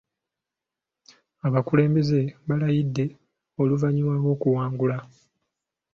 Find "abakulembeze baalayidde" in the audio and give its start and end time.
1.47-3.05